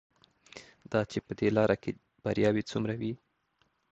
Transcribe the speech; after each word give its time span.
دا 0.91 1.01
چې 1.11 1.17
په 1.25 1.31
دې 1.39 1.47
لاره 1.57 1.75
کې 1.83 1.91
بریاوې 2.23 2.63
څومره 2.71 2.93
وې. 3.01 3.13